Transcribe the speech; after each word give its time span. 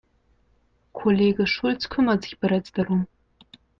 Kollege 0.93 1.45
Schulz 1.45 1.87
kümmert 1.87 2.23
sich 2.23 2.39
bereits 2.39 2.71
darum. 2.71 3.05